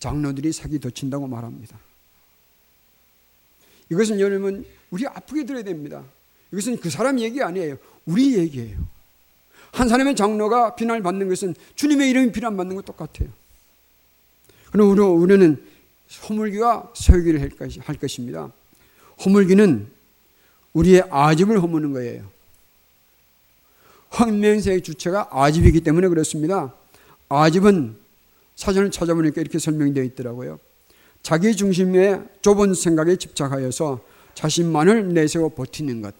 [0.00, 1.78] 장로들이 사기 더 친다고 말합니다.
[3.88, 6.02] 이것은 여러분, 우리 아프게 들어야 됩니다.
[6.52, 7.76] 이것은 그 사람 얘기 아니에요.
[8.06, 8.76] 우리 얘기예요.
[9.72, 13.28] 한 사람의 장로가 비난을 받는 것은 주님의 이름이 비난받는 것 똑같아요.
[14.72, 15.75] 그럼 우리는
[16.28, 18.52] 허물기와 서기를 할 것입니다.
[19.24, 19.88] 허물기는
[20.72, 22.30] 우리의 아집을 허무는 거예요.
[24.10, 26.74] 황명세의 주체가 아집이기 때문에 그렇습니다.
[27.28, 27.96] 아집은
[28.54, 30.58] 사전을 찾아보니까 이렇게 설명되어 있더라고요.
[31.22, 34.00] 자기 중심의 좁은 생각에 집착하여서
[34.34, 36.14] 자신만을 내세워 버티는 것.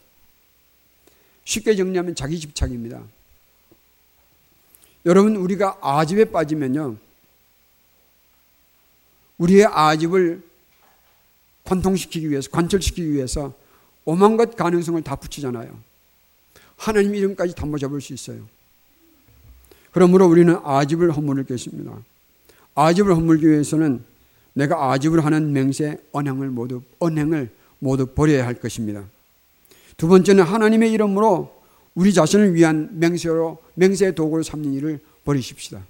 [1.44, 3.02] 쉽게 정리하면 자기 집착입니다.
[5.06, 6.96] 여러분, 우리가 아집에 빠지면요.
[9.38, 10.42] 우리의 아집을
[11.64, 13.52] 관통시키기 위해서, 관철시키기 위해서
[14.04, 15.76] 오만 것 가능성을 다 붙이잖아요.
[16.76, 18.46] 하나님 이름까지 담보 잡을 수 있어요.
[19.92, 21.98] 그러므로 우리는 아집을 허물을 것입니다.
[22.74, 24.04] 아집을 허물기 위해서는
[24.52, 29.04] 내가 아집을 하는 맹세, 언행을 모두, 언행을 모두 버려야 할 것입니다.
[29.96, 31.62] 두 번째는 하나님의 이름으로
[31.94, 35.84] 우리 자신을 위한 맹세로, 맹세의 도구를 삼는 일을 버리십시다.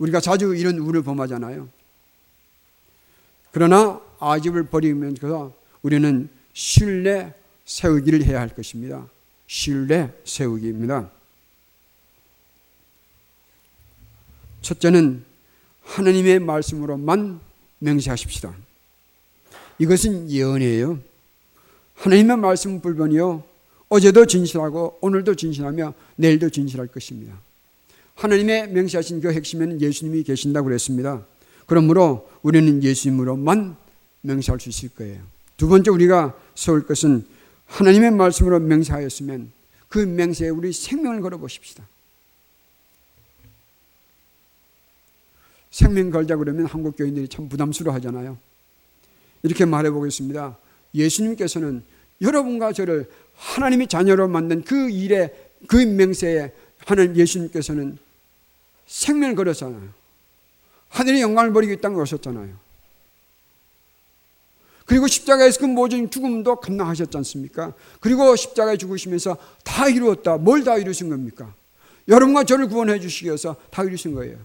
[0.00, 1.68] 우리가 자주 이런 우를 범하잖아요.
[3.52, 7.34] 그러나 아집을 버리면서 우리는 신뢰
[7.64, 9.06] 세우기를 해야 할 것입니다.
[9.46, 11.10] 신뢰 세우기입니다.
[14.62, 15.24] 첫째는
[15.82, 17.40] 하나님의 말씀으로만
[17.78, 18.54] 맹세하십시다.
[19.78, 20.98] 이것은 예언이에요.
[21.96, 23.44] 하나님의 말씀은 불변이요.
[23.88, 27.38] 어제도 진실하고 오늘도 진실하며 내일도 진실할 것입니다.
[28.20, 31.24] 하나님의 맹세하신 그 핵심에는 예수님이 계신다고 그랬습니다.
[31.64, 33.76] 그러므로 우리는 예수님으로만
[34.20, 35.22] 맹세할 수 있을 거예요.
[35.56, 37.24] 두 번째 우리가 세울 것은
[37.64, 39.50] 하나님의 말씀으로 맹세하였으면
[39.88, 41.86] 그 맹세에 우리 생명을 걸어 보십시다.
[45.70, 48.36] 생명 걸자 그러면 한국 교인들이 참 부담스러워 하잖아요.
[49.42, 50.58] 이렇게 말해 보겠습니다.
[50.94, 51.82] 예수님께서는
[52.20, 55.32] 여러분과 저를 하나님의 자녀로 만든 그 일에
[55.68, 56.52] 그 맹세에
[56.84, 58.09] 하나님 예수님께서는
[58.90, 59.88] 생명을 걸었잖아요.
[60.88, 62.52] 하늘의 영광을 버리고 이 땅에 오셨잖아요.
[64.84, 67.72] 그리고 십자가에서 그 모든 죽음도 감당하셨지 않습니까?
[68.00, 70.36] 그리고 십자가에 죽으시면서 다 이루었다.
[70.38, 71.54] 뭘 다 이루신 겁니까?
[72.08, 74.36] 여러분과 저를 구원해 주시기 위해서 다 이루신 거예요.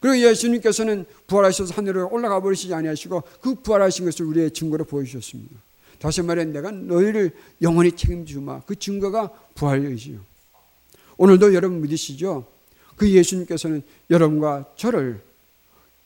[0.00, 5.54] 그리고 예수님께서는 부활하셔서 하늘로 올라가 버리시지 아니하시고 그 부활하신 것을 우리의 증거로 보여주셨습니다.
[6.00, 7.30] 다시 말해 내가 너희를
[7.62, 8.62] 영원히 책임주마.
[8.62, 10.18] 그 증거가 부활이지요.
[11.16, 12.51] 오늘도 여러분 믿으시죠?
[12.96, 15.22] 그 예수님께서는 여러분과 저를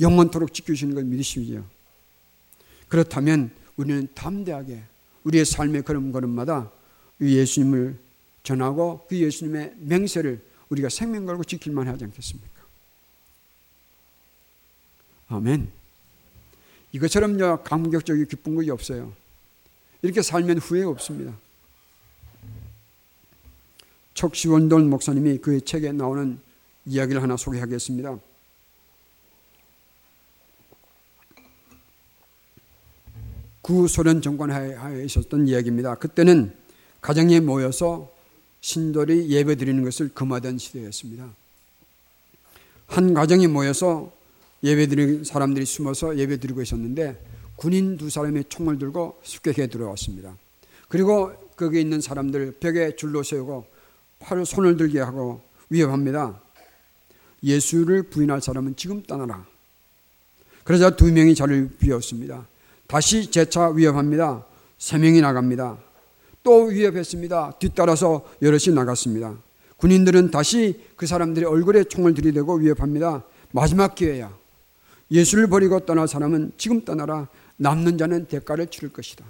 [0.00, 1.64] 영원토록 지켜주시는 걸 믿으시죠.
[2.88, 4.82] 그렇다면 우리는 담대하게
[5.24, 6.70] 우리의 삶의 걸음걸음마다
[7.20, 7.98] 예수님을
[8.42, 12.62] 전하고 그 예수님의 맹세를 우리가 생명 걸고 지킬만 하지 않겠습니까?
[15.28, 15.68] 아멘.
[16.92, 19.12] 이것처럼요, 감격적이 기쁜 것이 없어요.
[20.02, 21.36] 이렇게 살면 후회 없습니다.
[24.14, 26.38] 척시원돌 목사님이 그의 책에 나오는
[26.86, 28.18] 이야기를 하나 소개하겠습니다.
[33.60, 35.96] 구소련 정권 하에 있었던 이야기입니다.
[35.96, 36.54] 그때는
[37.00, 38.10] 가정에 모여서
[38.60, 41.28] 신돌이 예배 드리는 것을 금하던 시대였습니다.
[42.86, 44.12] 한 가정이 모여서
[44.62, 47.20] 예배 드리는 사람들이 숨어서 예배 드리고 있었는데
[47.56, 50.36] 군인 두 사람이 총을 들고 습격해 들어왔습니다.
[50.88, 53.66] 그리고 거기 있는 사람들 벽에 줄로 세우고
[54.20, 56.40] 팔을 손을 들게 하고 위협합니다.
[57.46, 59.46] 예수를 부인할 사람은 지금 떠나라.
[60.64, 62.44] 그러자 두 명이 자리를 비웠습니다.
[62.88, 64.44] 다시 재차 위협합니다.
[64.78, 65.78] 세 명이 나갑니다.
[66.42, 67.54] 또 위협했습니다.
[67.58, 69.34] 뒤따라서 여럿이 나갔습니다.
[69.76, 73.24] 군인들은 다시 그 사람들의 얼굴에 총을 들이대고 위협합니다.
[73.52, 74.36] 마지막 기회야.
[75.10, 77.28] 예수를 버리고 떠날 사람은 지금 떠나라.
[77.58, 79.24] 남는 자는 대가를 치를 것이다.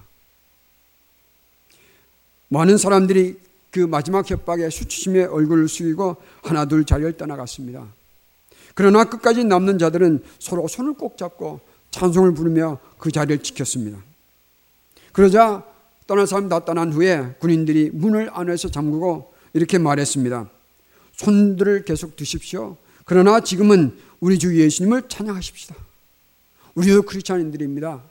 [2.48, 3.38] 많은 사람들이
[3.70, 7.86] 그 마지막 협박에 수치심에 얼굴을 숙이고 하나둘 자리를 떠나갔습니다.
[8.76, 11.60] 그러나 끝까지 남는 자들은 서로 손을 꼭 잡고
[11.92, 13.98] 찬송을 부르며 그 자리를 지켰습니다.
[15.12, 15.64] 그러자
[16.06, 20.50] 떠날 사람 다 떠난 후에 군인들이 문을 안에서 잠그고 이렇게 말했습니다.
[21.12, 22.76] 손들을 계속 드십시오.
[23.06, 25.74] 그러나 지금은 우리 주 예수님을 찬양하십시다.
[26.74, 28.02] 우리도 크리스찬인들입니다.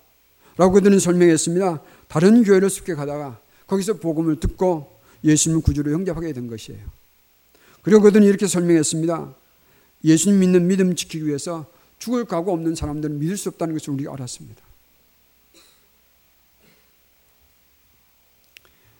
[0.57, 1.81] 라고 그들은 설명했습니다.
[2.07, 4.91] 다른 교회를 습격하다가 거기서 복음을 듣고
[5.23, 6.81] 예수님 구주로 영접하게 된 것이에요.
[7.83, 9.44] 그리고 그들은 이렇게 설명했습니다.
[10.05, 11.65] 예수님 믿는 믿음 지키기 위해서
[11.99, 14.61] 죽을 각오 없는 사람들은 믿을 수 없다는 것을 우리가 알았습니다.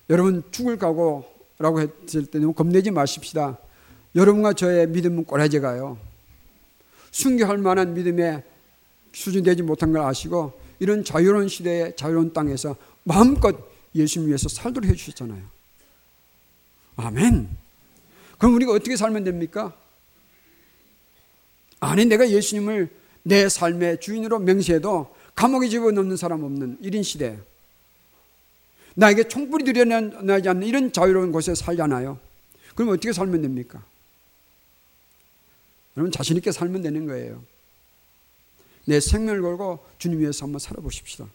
[0.10, 3.58] 여러분 죽을 각오라고 했을 때 너무 겁내지 마십시다.
[4.16, 5.98] 여러분과 저의 믿음은 꼬라지가요.
[7.12, 8.44] 순교할 만한 믿음에
[9.14, 13.56] 수준되지 못한 걸 아시고 이런 자유로운 시대의 자유로운 땅에서 마음껏
[13.94, 15.42] 예수님 위해서 살도록 해주셨잖아요.
[16.98, 17.50] 아멘.
[18.38, 19.76] 그럼 우리가 어떻게 살면 됩니까?
[21.86, 22.90] 아니, 내가 예수님을
[23.24, 27.38] 내 삶의 주인으로 명시해도 감옥에 집어넣는 사람 없는 1인 시대.
[28.96, 32.18] 나에게 총불이 들여나지 않는 이런 자유로운 곳에 살잖아요.
[32.76, 33.84] 그럼 어떻게 살면 됩니까?
[35.98, 37.44] 여러분, 자신 있게 살면 되는 거예요.
[38.86, 41.28] 내 생명을 걸고 주님 위해서 한번 살아보십시다.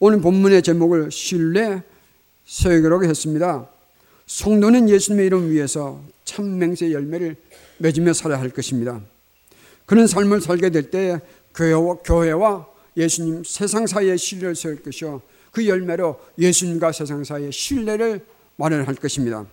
[0.00, 1.82] 오늘 본문의 제목을 신뢰
[2.44, 3.68] 서역이라고 했습니다.
[4.26, 7.36] 성도는 예수님의 이름 위해서 참 맹세 열매를
[7.78, 9.00] 맺으며 살아야 할 것입니다.
[9.86, 11.20] 그런 삶을 살게 될 때
[11.54, 15.22] 교회와, 예수님 세상 사이에 신뢰를 세울 것이요.
[15.50, 18.24] 그 열매로 예수님과 세상 사이에 신뢰를
[18.56, 19.46] 마련할 것입니다.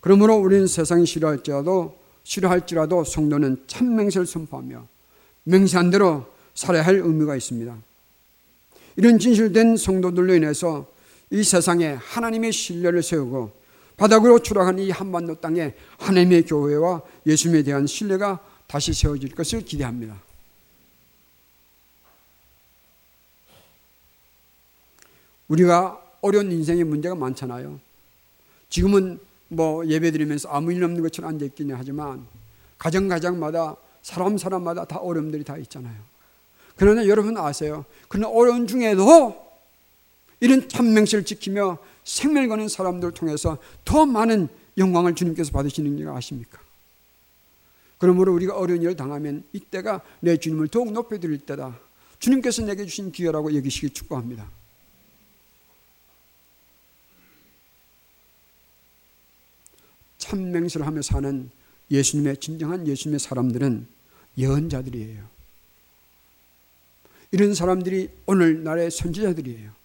[0.00, 4.86] 그러므로 우리는 세상이 싫어할지라도 싫어할지라도 성도는 참 맹세를 선포하며
[5.44, 7.76] 맹세한 대로 살아야 할 의미가 있습니다.
[8.96, 10.90] 이런 진실된 성도들로 인해서
[11.30, 13.52] 이 세상에 하나님의 신뢰를 세우고
[13.98, 20.16] 바닥으로 추락한 이 한반도 땅에 하나님의 교회와 예수님에 대한 신뢰가 다시 세워질 것을 기대합니다.
[25.48, 27.80] 우리가 어려운 인생의 문제가 많잖아요.
[28.70, 32.26] 지금은 뭐 예배 드리면서 아무 일 없는 것처럼 앉아 있기는 하지만
[32.76, 35.96] 가정 가정마다 사람 사람마다 다 어려움들이 다 있잖아요.
[36.76, 37.84] 그러나 여러분 아세요?
[38.08, 39.48] 그러나 어려운 중에도
[40.40, 41.78] 이런 참명실을 지키며
[42.08, 46.58] 생명을 거는 사람들을 통해서 더 많은 영광을 주님께서 받으시는 줄 아십니까?
[47.98, 51.78] 그러므로 우리가 어려운 일을 당하면 이때가 내 주님을 더욱 높여드릴 때다.
[52.18, 54.48] 주님께서 내게 주신 기회라고 여기시기 축복합니다.
[60.16, 61.50] 참맹세를 하며 사는
[61.90, 63.86] 예수님의 진정한 예수님의 사람들은
[64.38, 65.28] 예언자들이에요.
[67.32, 69.77] 이런 사람들이 오늘날의 선지자들이에요.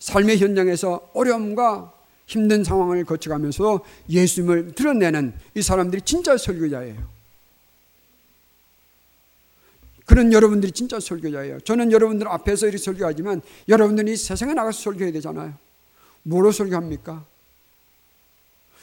[0.00, 1.94] 삶의 현장에서 어려움과
[2.26, 7.20] 힘든 상황을 거쳐가면서 예수님을 드러내는 이 사람들이 진짜 설교자예요.
[10.06, 11.60] 그런 여러분들이 진짜 설교자예요.
[11.60, 15.54] 저는 여러분들 앞에서 이렇게 설교하지만 여러분들이 세상에 나가서 설교해야 되잖아요.
[16.24, 17.24] 뭐로 설교합니까?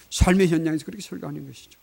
[0.10, 1.80] 삶의 현장에서 그렇게 설교하는 것이죠.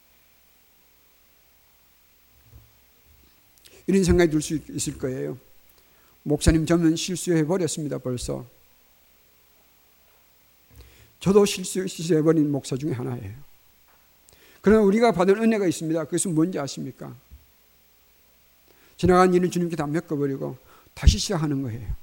[3.86, 5.38] 이런 생각이 들 수 있을 거예요.
[6.22, 7.98] 목사님 저는 실수해 버렸습니다.
[7.98, 8.53] 벌써.
[11.24, 13.32] 저도 실수해 버린 목사 중에 하나예요.
[14.60, 16.04] 그러나 우리가 받은 은혜가 있습니다.
[16.04, 17.16] 그것은 뭔지 아십니까?
[18.98, 20.58] 지나간 일을 주님께 다 메꿔버리고
[20.92, 21.96] 다시 시작하는 거예요.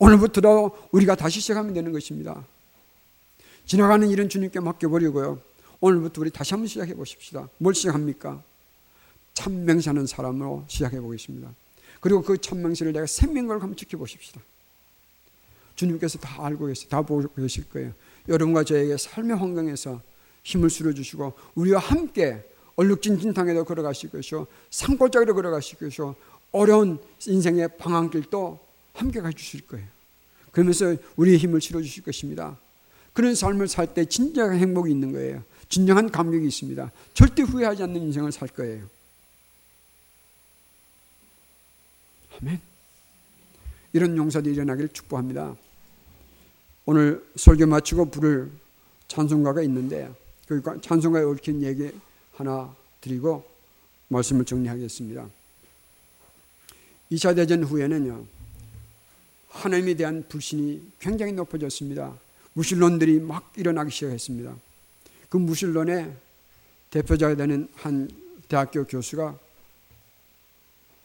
[0.00, 2.44] 오늘부터도 우리가 다시 시작하면 되는 것입니다.
[3.64, 5.40] 지나가는 일은 주님께 맡겨버리고요.
[5.78, 7.48] 오늘부터 우리 다시 한번 시작해 보십시다.
[7.58, 8.42] 뭘 시작합니까?
[9.34, 11.54] 참명시하는 사람으로 시작해 보겠습니다.
[12.00, 14.40] 그리고 그 참명시를 내가 생명걸 한번 지켜보십시다.
[15.80, 16.88] 주님께서 다 알고 계세요.
[16.90, 17.92] 다 보고 계실 거예요.
[18.28, 20.02] 여러분과 저에게 삶의 환경에서
[20.42, 22.44] 힘을 실어주시고 우리와 함께
[22.76, 24.46] 얼룩진 진탕에도 걸어가실 것이요.
[24.70, 26.14] 산골짜기로 걸어가실 것이요.
[26.52, 28.58] 어려운 인생의 방황길도
[28.94, 29.86] 함께 가주실 거예요.
[30.50, 32.58] 그러면서 우리의 힘을 실어주실 것입니다.
[33.12, 35.42] 그런 삶을 살 때 진정한 행복이 있는 거예요.
[35.68, 36.90] 진정한 감격이 있습니다.
[37.14, 38.84] 절대 후회하지 않는 인생을 살 거예요.
[42.40, 42.60] 아멘.
[43.92, 45.56] 이런 용사들이 일어나기를 축복합니다.
[46.90, 48.50] 오늘 설교 마치고 부를
[49.06, 50.12] 찬송가가 있는데
[50.48, 51.88] 그 찬송가에 얽힌 얘기
[52.34, 53.48] 하나 드리고
[54.08, 55.30] 말씀을 정리하겠습니다.
[57.12, 58.24] 2차 대전 후에는요.
[59.50, 62.12] 하나님에 대한 불신이 굉장히 높아졌습니다.
[62.54, 64.52] 무신론들이 막 일어나기 시작했습니다.
[65.28, 66.12] 그 무신론의
[66.90, 68.10] 대표자가 되는 한
[68.48, 69.38] 대학교 교수가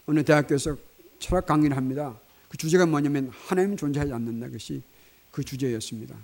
[0.08, 0.76] 어느 대학교에서
[1.20, 2.20] 철학 강의를 합니다.
[2.50, 4.82] 그 주제가 뭐냐면 하나님 존재하지 않는다 것이
[5.36, 6.16] 그 주제였습니다.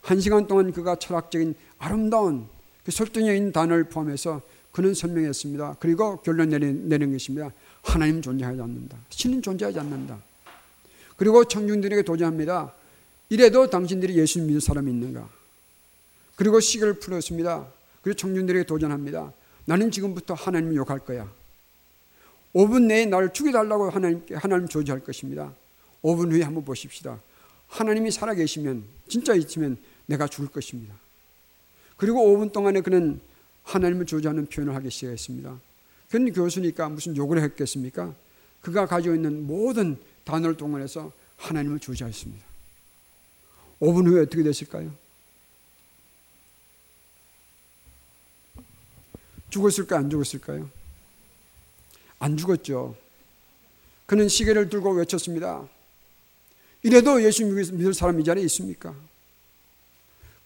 [0.00, 2.46] 한 시간 동안 그가 철학적인 아름다운
[2.82, 4.40] 그 있는 단어를 포함해서
[4.72, 5.76] 그는 설명했습니다.
[5.80, 7.52] 그리고 결론 내린, 내린 것입니다.
[7.82, 8.96] 하나님 존재하지 않는다.
[9.10, 10.18] 신은 존재하지 않는다.
[11.18, 12.72] 그리고 청중들에게 도전합니다.
[13.28, 15.28] 이래도 당신들이 예수 믿는 사람이 있는가?
[16.34, 17.66] 그리고 시계를 풀었습니다.
[18.02, 19.30] 그리고 청중들에게 도전합니다.
[19.66, 21.30] 나는 지금부터 하나님을 욕할 거야.
[22.54, 25.52] 5분 내에 나를 죽여달라고 하나님께 하나님 조지할 것입니다.
[26.02, 27.18] 5분 후에 한번 보십시다.
[27.74, 30.94] 하나님이 살아계시면 진짜 있으면 내가 죽을 것입니다.
[31.96, 33.20] 그리고 5분 동안에 그는
[33.64, 35.58] 하나님을 조지하는 표현을 하기 시작했습니다.
[36.08, 38.14] 그는 교수니까 무슨 욕을 했겠습니까?
[38.60, 42.44] 그가 가지고 있는 모든 단어를 동원해서 하나님을 조지하였습니다.
[43.80, 44.94] 5분 후에 어떻게 됐을까요?
[49.50, 50.70] 죽었을까 안 죽었을까요?
[52.20, 52.96] 안 죽었죠.
[54.06, 55.68] 그는 시계를 들고 외쳤습니다.
[56.84, 58.94] 이래도 예수 믿을 사람이 이 자리에 있습니까?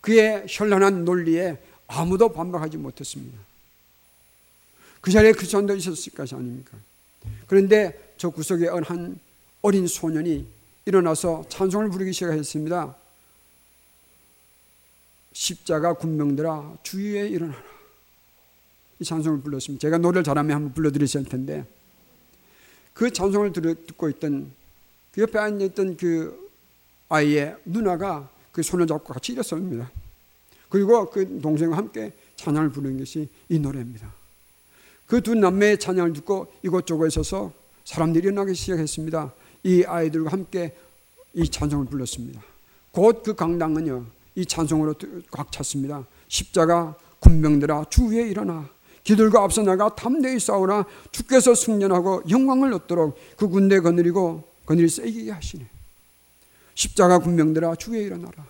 [0.00, 1.58] 그의 현란한 논리에
[1.88, 3.36] 아무도 반박하지 못했습니다.
[5.00, 6.78] 그 자리에 그리스도 있었을 것이 아닙니까?
[7.48, 9.18] 그런데 저 구석에 한
[9.62, 10.46] 어린 소년이
[10.86, 12.94] 일어나서 찬송을 부르기 시작했습니다.
[15.32, 17.60] 십자가 군명들아 주위에 일어나라.
[19.00, 19.80] 이 찬송을 불렀습니다.
[19.80, 21.66] 제가 노래를 잘하면 한번 불러드렸을 텐데
[22.94, 24.58] 그 찬송을 듣고 있던 그
[25.18, 26.48] 옆에 앉아있던 그
[27.08, 29.90] 아이의 누나가 그 손을 잡고 같이 일어섭니다.
[30.68, 34.12] 그리고 그 동생과 함께 찬양을 부르는 것이 이 노래입니다.
[35.06, 37.52] 그 두 남매의 찬양을 듣고 이곳저곳에 서서
[37.84, 39.32] 사람들이 일어나기 시작했습니다.
[39.64, 40.76] 이 아이들과 함께
[41.34, 42.42] 이 찬송을 불렀습니다.
[42.92, 44.04] 곧 그 강당은요,
[44.34, 44.94] 이 찬송으로
[45.30, 46.06] 꽉 찼습니다.
[46.28, 48.68] 십자가 군병들아 주 위에 일어나
[49.02, 55.66] 기들과 앞서 나가 탐대히 싸우라 주께서 승전하고 영광을 얻도록 그 군대 거느리고 거느리 세게 하시네.
[56.74, 58.46] 십자가 군병들아 주 위에 일어나라.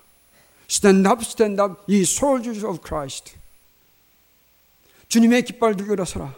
[0.69, 3.37] Stand up, stand up, ye soldiers of Christ.
[5.07, 6.35] 주님의 깃발 들고 일어서라.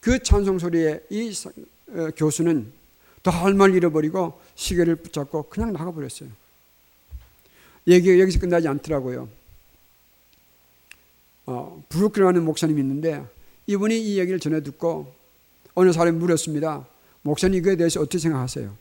[0.00, 1.32] 그 찬송 소리에 이
[1.88, 2.70] 어, 교수는
[3.22, 6.28] 더 할 말 잃어버리고 시계를 붙잡고 그냥 나가버렸어요.
[7.86, 9.26] 얘기가 여기서 끝나지 않더라고요.
[11.46, 13.24] 어, 브루크라는 목사님이 있는데
[13.66, 15.14] 이분이 이 얘기를 전해 듣고
[15.74, 16.92] 어느 사람이 물었습니다.
[17.24, 18.76] 목사님 이거에 대해서 어떻게 생각하세요?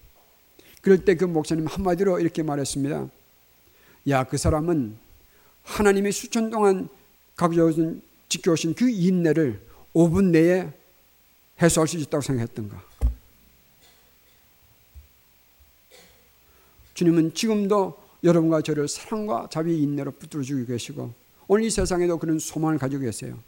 [0.82, 3.10] 그럴 때 그 목사님 한마디로 이렇게 말했습니다.
[4.10, 4.98] 야, 그 사람은
[5.64, 6.90] 하나님이 수천 동안
[7.38, 9.62] 가져오신, 지켜오신 그 인내를
[9.94, 10.70] 5분 내에
[11.62, 12.84] 해소할 수 있다고 생각했던가.
[16.96, 21.14] 주님은 지금도 여러분과 저를 사랑과 자비 인내로 붙들어주고 계시고
[21.48, 23.40] 오늘 이 세상에도 그런 소망을 가지고 계세요.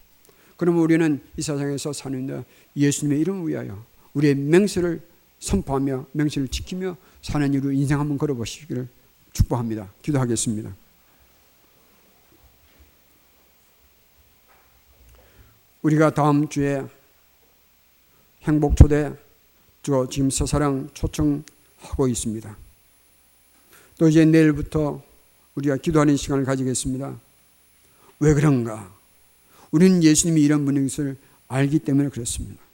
[0.56, 2.46] 그러면 우리는 이 세상에서 사는데
[2.78, 3.84] 예수님의 이름을 위하여
[4.16, 5.02] 우리의 맹세를
[5.40, 8.88] 선포하며 맹세를 지키며 사는 이로 인생 한번 걸어보시기를
[9.34, 9.92] 축복합니다.
[10.02, 10.76] 기도하겠습니다.
[15.82, 16.84] 우리가 다음 주에
[18.44, 19.14] 행복 초대
[19.84, 22.58] 저 지금 서사랑 초청하고 있습니다.
[24.00, 25.04] 또 이제 내일부터
[25.54, 27.20] 우리가 기도하는 시간을 가지겠습니다.
[28.20, 28.94] 왜 그런가?
[29.72, 32.65] 우리는 예수님이 이런 분인 것을 알기 때문에 그렇습니다.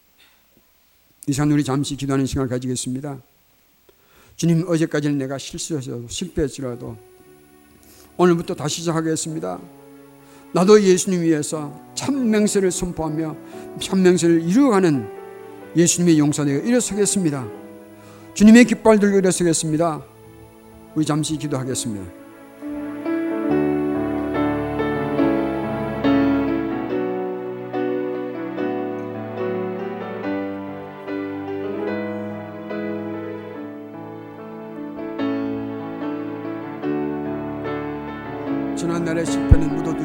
[1.27, 3.21] 이 시간 우리 잠시 기도하는 시간을 가지겠습니다.
[4.35, 6.97] 주님 어제까지는 내가 실수해서 실패했지라도
[8.17, 9.59] 오늘부터 다시 시작하겠습니다.
[10.53, 13.37] 나도 예수님 위해서 참 맹세를 선포하며
[13.79, 15.07] 참 맹세를 이루어가는
[15.75, 17.47] 예수님의 용사되어 일어서겠습니다.
[18.33, 20.03] 주님의 깃발 들고 일어서겠습니다.
[20.95, 22.20] 우리 잠시 기도하겠습니다.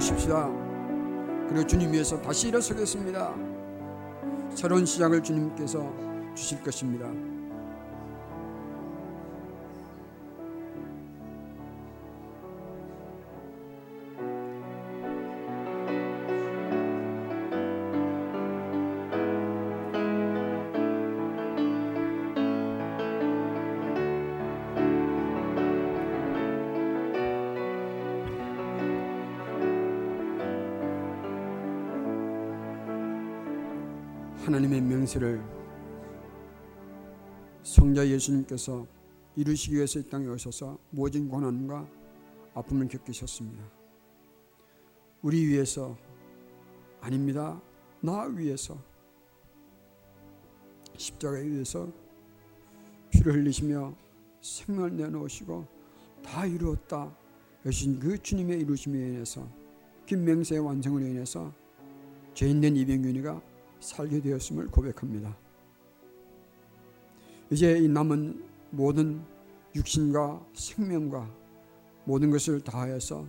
[0.06, 0.48] 묻어두십시다.
[1.48, 3.34] 그리고 주님 위해서 다시 일어서겠습니다.
[4.54, 5.92] 새로운 시작을 주님께서
[6.34, 7.06] 주실 것입니다.
[35.16, 35.42] 명세를
[37.62, 38.86] 성자 예수님께서
[39.34, 41.86] 이루시기 위해서 이 땅에 오셔서 모진 고난과
[42.54, 43.64] 아픔을 겪으셨습니다.
[45.22, 45.96] 우리 위해서
[47.00, 47.60] 아닙니다.
[48.00, 48.78] 나 위해서
[50.96, 51.90] 십자가에 위해서
[53.10, 53.94] 피를 흘리시며
[54.40, 55.66] 생명을 내놓으시고
[56.22, 57.14] 다 이루었다
[57.66, 59.46] 여신 그 주님의 이루심에 인해서
[60.06, 61.52] 김명세의 완성으로 인해서
[62.34, 65.36] 죄인된 이병균이가 살게 되었음을 고백합니다.
[67.50, 69.22] 이제 이 남은 모든
[69.74, 71.30] 육신과 생명과
[72.04, 73.26] 모든 것을 다하여서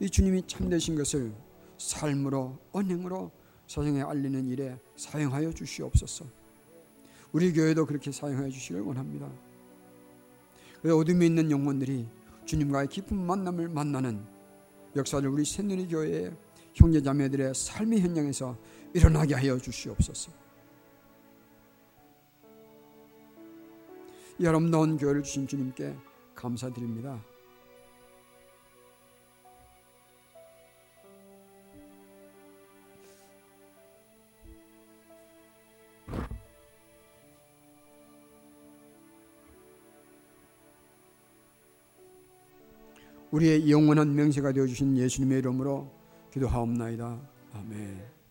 [0.00, 1.32] 이 주님이 참되신 것을
[1.78, 3.30] 삶으로 언행으로
[3.66, 6.26] 세상에 알리는 일에 사용하여 주시옵소서.
[7.32, 9.30] 우리 교회도 그렇게 사용하여 주시길 원합니다.
[10.84, 12.06] 어둠에 있는 영혼들이
[12.44, 14.24] 주님과의 깊은 만남을 만나는
[14.96, 16.36] 역사를 우리 새누리 교회의
[16.74, 18.56] 형제자매들의 삶의 현장에서
[18.94, 20.30] 일어나게 하여 주시옵소서.
[24.38, 25.94] 이 아름다운 교회를 주신 주님께
[26.34, 27.22] 감사드립니다.
[43.30, 45.90] 우리의 영원한 명세가 되어 주신 예수님의 이름으로
[46.32, 47.18] 기도하옵나이다.
[47.54, 48.21] 아멘.